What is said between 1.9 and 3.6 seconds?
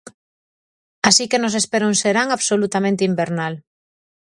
un serán absolutamente invernal.